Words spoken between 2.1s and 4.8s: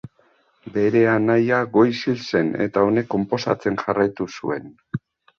zen eta honek konposatzen jarraitu zuen.